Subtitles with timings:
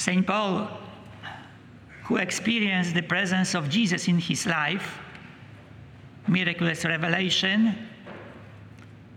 [0.00, 0.26] St.
[0.26, 0.66] Paul,
[2.04, 4.98] who experienced the presence of Jesus in his life,
[6.26, 7.76] miraculous revelation,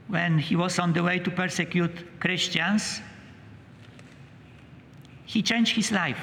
[0.10, 3.00] when he was on the way to persecute Christians,
[5.26, 6.20] he changed his life.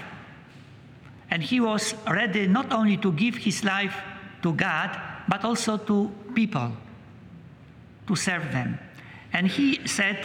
[1.31, 3.97] And he was ready not only to give his life
[4.43, 4.95] to God,
[5.27, 6.71] but also to people,
[8.07, 8.79] to serve them.
[9.33, 10.19] And he said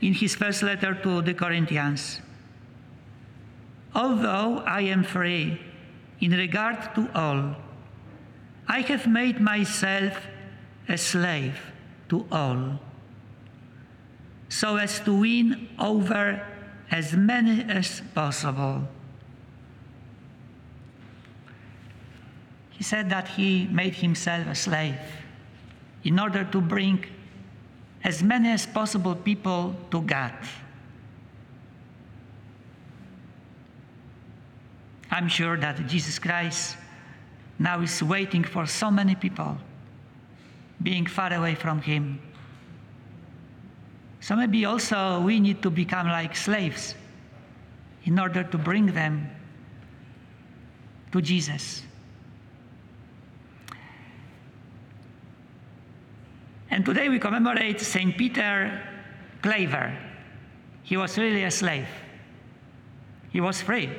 [0.00, 2.22] in his first letter to the Corinthians,
[3.94, 5.60] Although I am free
[6.20, 7.56] in regard to all,
[8.66, 10.18] I have made myself
[10.88, 11.58] a slave
[12.08, 12.80] to all,
[14.48, 16.44] so as to win over
[16.90, 18.88] as many as possible.
[22.70, 24.98] He said that he made himself a slave
[26.02, 27.04] in order to bring
[28.02, 30.34] as many as possible people to God.
[35.14, 36.76] I'm sure that Jesus Christ
[37.60, 39.56] now is waiting for so many people
[40.82, 42.20] being far away from Him.
[44.20, 46.96] So maybe also we need to become like slaves
[48.02, 49.30] in order to bring them
[51.12, 51.84] to Jesus.
[56.72, 58.18] And today we commemorate St.
[58.18, 58.82] Peter
[59.42, 59.96] Claver.
[60.82, 61.86] He was really a slave.
[63.30, 63.90] He was free.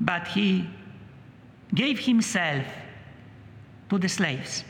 [0.00, 0.68] But he
[1.74, 2.64] gave himself
[3.90, 4.64] to the slaves.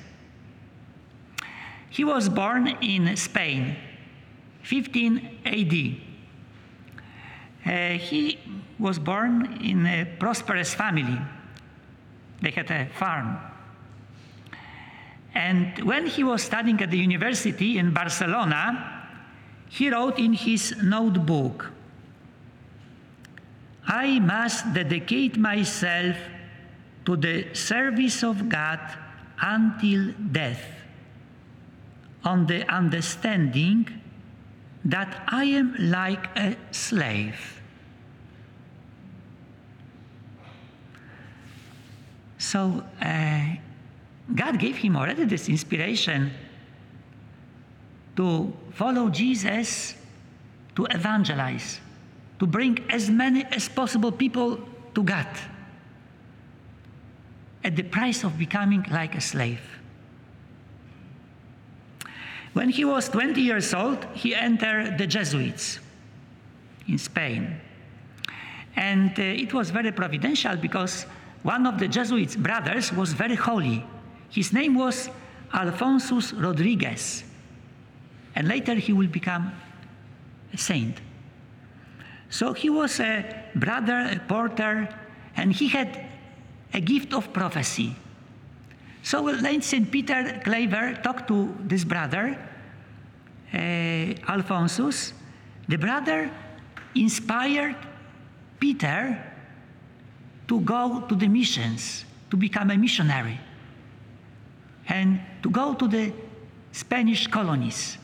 [1.91, 3.77] He was born in Spain,
[4.63, 6.09] 15 AD.
[7.67, 8.39] Uh, he
[8.79, 11.19] was born in a prosperous family.
[12.41, 13.39] They had a farm.
[15.35, 19.07] And when he was studying at the university in Barcelona,
[19.69, 21.71] he wrote in his notebook
[23.89, 26.17] I must dedicate myself
[27.07, 28.81] to the service of God
[29.41, 30.63] until death,
[32.23, 33.89] on the understanding
[34.85, 37.63] that I am like a slave.
[42.37, 43.41] So uh,
[44.35, 46.31] God gave him already this inspiration
[48.17, 49.95] to follow Jesus,
[50.77, 51.81] to evangelize,
[52.39, 54.59] to bring as many as possible people
[54.95, 55.29] to God
[57.65, 59.61] at the price of becoming like a slave.
[62.53, 65.81] When he was 20 years old, he entered the Jesuits
[66.89, 67.61] in Spain.
[68.77, 71.05] And uh, it was very providential because
[71.43, 73.85] one of the Jesuits' brothers was very holy.
[74.31, 75.11] His name was
[75.53, 77.25] Alphonsus Rodriguez.
[78.35, 79.53] And later he will become
[80.53, 81.01] a saint.
[82.31, 83.25] So he was a
[83.55, 84.89] brother, a porter,
[85.37, 86.07] and he had
[86.75, 87.97] a gift of prophecy.
[89.03, 89.91] So when St.
[89.91, 92.37] Peter Claver talked to this brother,
[93.55, 95.15] uh, Alphonsus,
[95.67, 96.31] the brother
[96.95, 97.77] inspired
[98.61, 99.23] Peter
[100.49, 103.39] to go to the missions, to become a missionary,
[104.89, 106.13] and to go to the
[106.73, 107.99] Spanish colonies.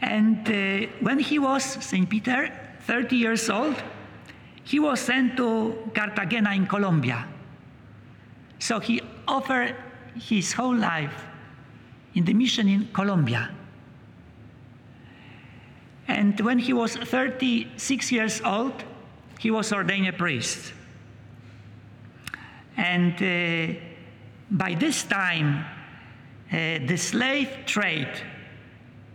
[0.00, 2.08] And uh, when he was, St.
[2.08, 3.76] Peter, 30 years old,
[4.64, 7.26] he was sent to Cartagena in Colombia.
[8.58, 9.74] So he offered
[10.14, 11.24] his whole life
[12.14, 13.50] in the mission in Colombia.
[16.06, 18.84] And when he was 36 years old,
[19.38, 20.72] he was ordained a priest.
[22.76, 23.78] And uh,
[24.50, 25.64] by this time,
[26.50, 28.08] uh, the slave trade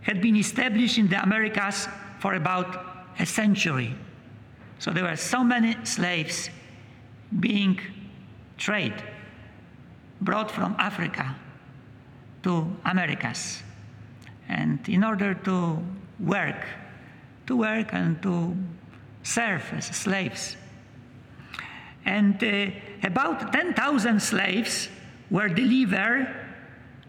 [0.04, 1.88] had been established in the Americas
[2.20, 3.94] for about a century.
[4.78, 6.50] So there were so many slaves
[7.40, 7.80] being
[8.58, 9.02] traded,
[10.20, 11.34] brought from Africa
[12.42, 13.62] to Americas.
[14.48, 15.78] And in order to
[16.20, 16.66] work,
[17.46, 18.54] to work and to
[19.22, 20.56] serve as slaves.
[22.04, 22.70] And uh,
[23.02, 24.90] about 10,000 slaves
[25.30, 26.28] were delivered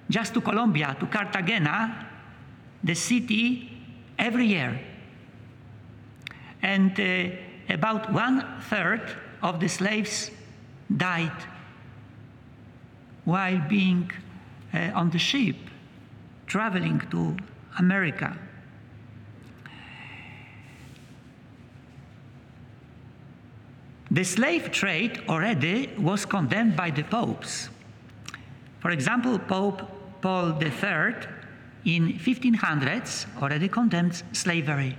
[0.10, 2.05] just to Colombia, to Cartagena,
[2.86, 3.72] the city,
[4.18, 4.80] every year.
[6.62, 7.36] And uh,
[7.74, 9.02] about one third
[9.42, 10.32] of the slaves
[10.96, 11.44] died
[13.26, 14.12] while being
[14.74, 15.56] uh, on the ship
[16.46, 17.36] traveling to
[17.80, 18.38] America.
[24.12, 27.70] The slave trade already was condemned by the popes.
[28.80, 29.82] For example, Pope
[30.22, 31.35] Paul III
[31.86, 34.98] in 1500s already condemned slavery.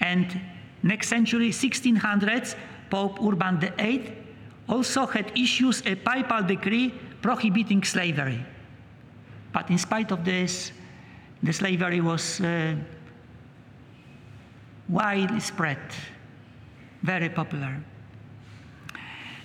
[0.00, 0.40] And
[0.82, 2.56] next century, 1600s,
[2.90, 4.12] Pope Urban VIII
[4.68, 8.44] also had issued a papal decree prohibiting slavery.
[9.52, 10.72] But in spite of this,
[11.42, 12.74] the slavery was uh,
[14.88, 15.78] widely spread,
[17.02, 17.80] very popular.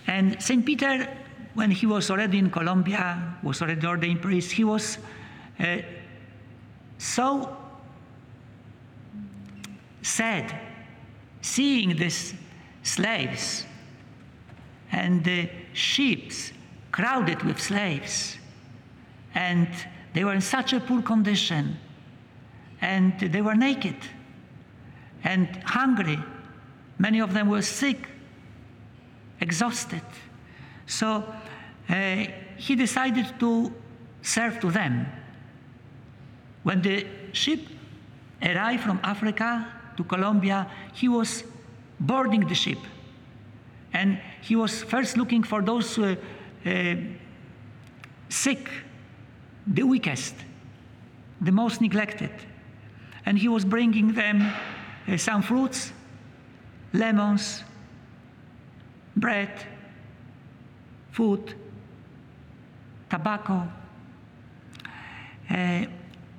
[0.08, 0.66] And St.
[0.66, 1.08] Peter,
[1.54, 4.98] when he was already in Colombia, was already ordained priest, he was
[5.60, 5.78] uh,
[6.98, 7.56] so
[10.02, 10.60] sad
[11.42, 12.34] seeing these
[12.84, 13.66] slaves
[14.92, 16.52] and the ships
[16.92, 18.38] crowded with slaves.
[19.36, 19.68] And
[20.14, 21.78] they were in such a poor condition.
[22.82, 23.98] And they were naked
[25.24, 26.20] and hungry.
[26.98, 28.08] Many of them were sick,
[29.42, 30.02] exhausted.
[30.88, 31.32] So
[31.90, 32.26] uh,
[32.58, 33.74] he decided to
[34.22, 35.06] serve to them.
[36.68, 37.62] When the ship
[38.44, 41.46] arrived from Africa to Colombia, he was
[41.98, 42.80] boarding the ship.
[43.94, 46.18] And he was first looking for those uh,
[46.66, 46.96] uh,
[48.28, 48.70] sick,
[49.66, 50.36] the weakest,
[51.40, 52.32] the most neglected.
[53.26, 54.52] And he was bringing them
[55.08, 55.94] uh, some fruits,
[56.92, 57.64] lemons,
[59.16, 59.52] bread,
[61.12, 61.56] food,
[63.10, 63.70] tobacco.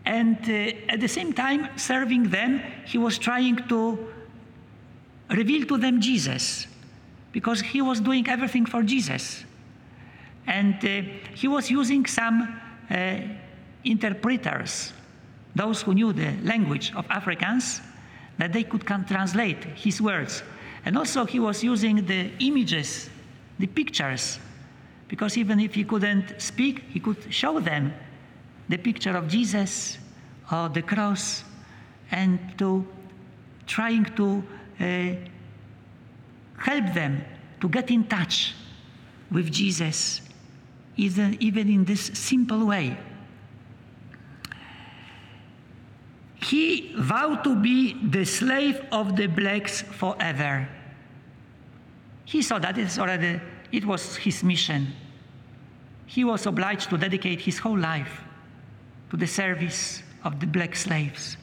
[0.08, 4.08] And uh, at the same time, serving them, he was trying to
[5.28, 6.66] reveal to them Jesus
[7.30, 9.44] because he was doing everything for Jesus.
[10.46, 11.02] And uh,
[11.34, 12.58] he was using some
[12.90, 13.20] uh,
[13.84, 14.94] interpreters,
[15.54, 17.82] those who knew the language of Africans,
[18.38, 20.42] that they could translate his words.
[20.86, 23.10] And also, he was using the images,
[23.58, 24.38] the pictures,
[25.06, 27.92] because even if he couldn't speak, he could show them
[28.68, 29.98] the picture of Jesus
[30.52, 31.44] or the cross
[32.10, 32.86] and to
[33.66, 34.42] trying to
[34.80, 35.14] uh,
[36.56, 37.24] help them
[37.60, 38.54] to get in touch
[39.30, 40.22] with Jesus,
[40.96, 42.96] even, even in this simple way.
[46.36, 50.66] He vowed to be the slave of the blacks forever.
[52.24, 54.92] He saw that it's already, it was his mission.
[56.06, 58.22] He was obliged to dedicate his whole life
[59.10, 61.36] to the service of the black slaves.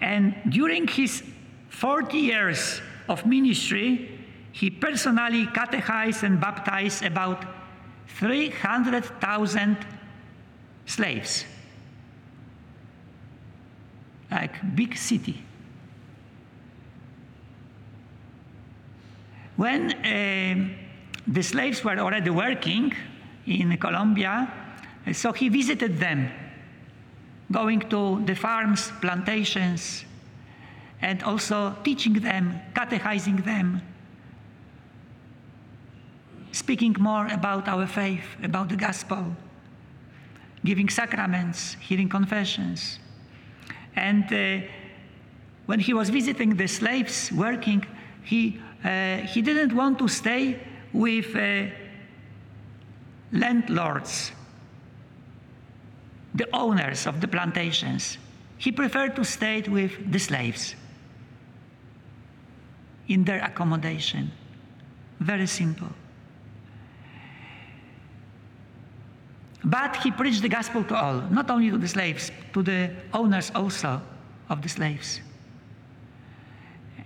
[0.00, 1.22] And during his
[1.68, 4.18] 40 years of ministry,
[4.52, 7.44] he personally catechized and baptized about
[8.08, 9.76] 300,000
[10.86, 11.44] slaves.
[14.30, 15.42] Like big city.
[19.56, 20.68] When uh,
[21.26, 22.94] the slaves were already working
[23.46, 24.59] in Colombia,
[25.12, 26.30] so he visited them,
[27.50, 30.04] going to the farms, plantations,
[31.02, 33.80] and also teaching them, catechizing them,
[36.52, 39.34] speaking more about our faith, about the gospel,
[40.64, 42.98] giving sacraments, hearing confessions.
[43.96, 44.66] And uh,
[45.66, 47.84] when he was visiting the slaves working,
[48.22, 50.60] he, uh, he didn't want to stay
[50.92, 51.66] with uh,
[53.32, 54.32] landlords,
[56.40, 58.16] the owners of the plantations.
[58.56, 60.74] He preferred to stay with the slaves
[63.08, 64.32] in their accommodation.
[65.18, 65.90] Very simple.
[69.62, 73.52] But he preached the gospel to all, not only to the slaves, to the owners
[73.54, 74.00] also
[74.48, 75.20] of the slaves.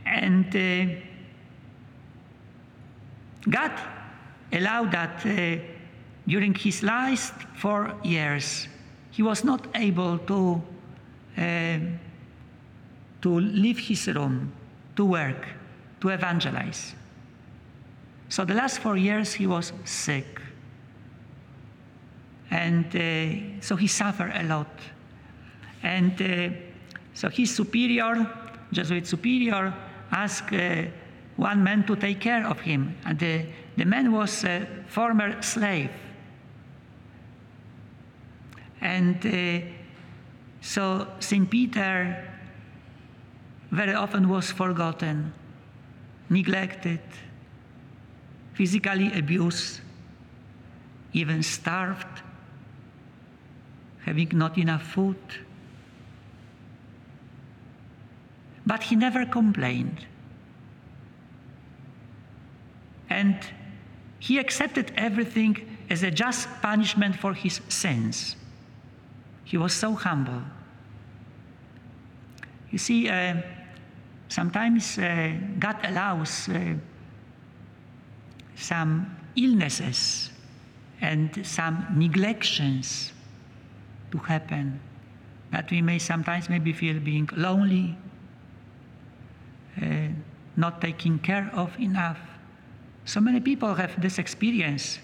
[0.06, 0.94] And uh,
[3.50, 3.72] God
[4.52, 5.58] allowed that uh,
[6.28, 8.68] during his last four years,
[9.14, 10.60] he was not able to,
[11.38, 11.78] uh,
[13.22, 14.52] to leave his room,
[14.96, 15.46] to work,
[16.00, 16.94] to evangelize.
[18.28, 20.40] So the last four years, he was sick.
[22.50, 24.80] And uh, so he suffered a lot.
[25.84, 26.56] And uh,
[27.14, 28.26] so his superior,
[28.72, 29.72] Jesuit superior,
[30.10, 30.86] asked uh,
[31.36, 32.96] one man to take care of him.
[33.04, 35.90] And the, the man was a former slave.
[38.84, 39.66] And uh,
[40.60, 41.50] so St.
[41.50, 42.30] Peter
[43.72, 45.32] very often was forgotten,
[46.30, 47.00] neglected,
[48.52, 49.80] physically abused,
[51.12, 52.22] even starved
[54.04, 55.16] having not enough food.
[58.66, 60.06] But he never complained.
[63.08, 63.36] And
[64.18, 68.36] he accepted everything as a just punishment for his sins.
[69.44, 70.42] He was so humble.
[72.70, 73.40] You see, uh,
[74.34, 76.74] Sometimes uh, God allows uh,
[78.56, 80.30] some illnesses
[81.00, 83.12] and some neglections
[84.10, 84.80] to happen
[85.52, 87.96] that we may sometimes maybe feel being lonely,
[89.80, 90.08] uh,
[90.56, 92.18] not taken care of enough.
[93.04, 94.98] So many people have this experience.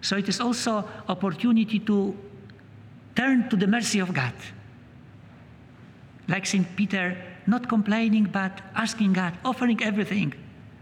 [0.00, 2.16] So it is also opportunity to
[3.16, 4.34] turn to the mercy of God.
[6.28, 6.66] Like St.
[6.76, 10.34] Peter, not complaining, but asking God, offering everything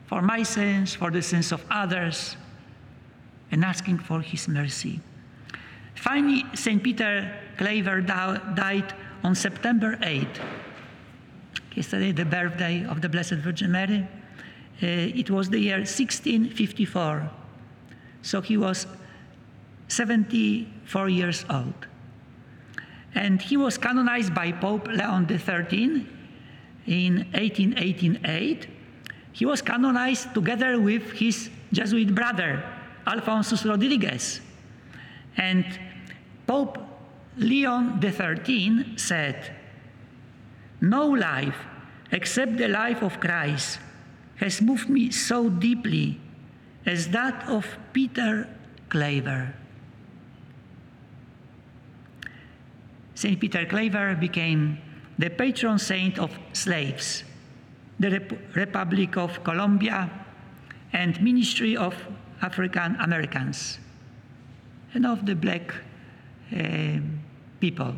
[0.06, 2.36] for my sins, for the sins of others,
[3.50, 5.00] and asking for his mercy.
[5.94, 6.82] Finally, St.
[6.82, 10.26] Peter Claver died on September 8.
[11.74, 14.06] Yesterday, the birthday of the Blessed Virgin Mary.
[14.82, 14.86] Uh,
[15.20, 17.30] it was the year 1654.
[18.22, 18.86] So he was
[19.88, 21.86] 74 years old.
[23.14, 26.06] And he was canonized by Pope Leon XIII
[26.86, 28.66] in 1888.
[29.32, 32.62] He was canonized together with his Jesuit brother,
[33.06, 34.40] Alphonsus Rodriguez.
[35.36, 35.64] And
[36.46, 36.78] Pope
[37.36, 39.56] Leon XIII said,
[40.80, 41.56] No life
[42.12, 43.78] except the life of Christ
[44.36, 46.20] has moved me so deeply
[46.86, 48.48] as that of Peter
[48.88, 49.54] Claver.
[53.14, 53.38] St.
[53.40, 54.78] Peter Claver became
[55.18, 57.24] the patron saint of slaves,
[58.00, 60.10] the Rep- Republic of Colombia,
[60.92, 61.94] and Ministry of
[62.42, 63.78] African Americans,
[64.94, 65.74] and of the black
[66.54, 66.98] uh,
[67.60, 67.94] people.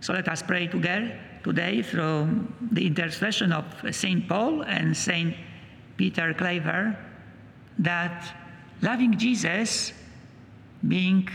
[0.00, 4.28] So let us pray together today through the intercession of St.
[4.28, 5.34] Paul and St.
[5.96, 6.96] Peter Claver
[7.78, 8.34] that
[8.82, 9.92] loving Jesus,
[10.86, 11.28] being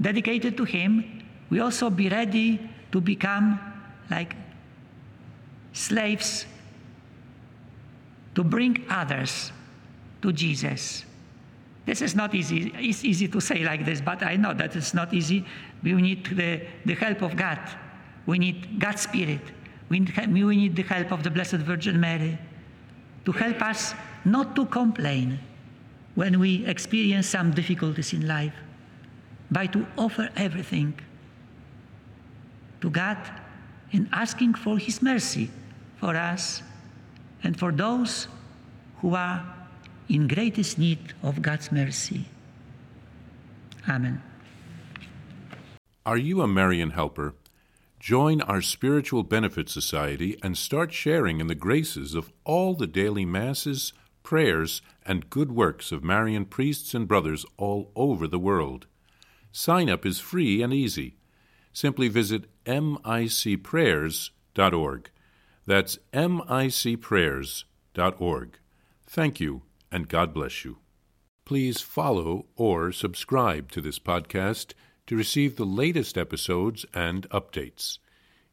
[0.00, 2.60] dedicated to Him, we also be ready
[2.92, 3.60] to become
[4.10, 4.34] like
[5.72, 6.46] slaves
[8.34, 9.52] to bring others
[10.22, 11.04] to Jesus.
[11.86, 12.72] This is not easy.
[12.76, 15.44] It's easy to say like this, but I know that it's not easy.
[15.82, 17.60] We need the, the help of God.
[18.26, 19.40] We need God's Spirit.
[19.88, 22.36] We need, we need the help of the Blessed Virgin Mary
[23.24, 25.38] to help us not to complain
[26.16, 28.54] when we experience some difficulties in life,
[29.50, 30.98] but to offer everything
[32.80, 33.18] to God
[33.92, 35.50] in asking for His mercy
[35.96, 36.62] for us
[37.42, 38.28] and for those
[39.00, 39.44] who are
[40.08, 42.26] in greatest need of God's mercy.
[43.88, 44.22] Amen.
[46.04, 47.34] Are you a Marian helper?
[47.98, 53.24] Join our Spiritual Benefit Society and start sharing in the graces of all the daily
[53.24, 58.86] masses, prayers, and good works of Marian priests and brothers all over the world.
[59.58, 61.16] Sign up is free and easy.
[61.72, 65.10] Simply visit micprayers.org.
[65.64, 68.58] That's micprayers.org.
[69.06, 70.76] Thank you, and God bless you.
[71.46, 74.74] Please follow or subscribe to this podcast
[75.06, 77.96] to receive the latest episodes and updates.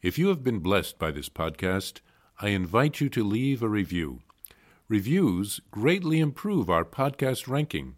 [0.01, 1.99] If you have been blessed by this podcast,
[2.39, 4.21] I invite you to leave a review.
[4.87, 7.97] Reviews greatly improve our podcast ranking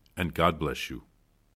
[0.21, 1.01] and God bless you.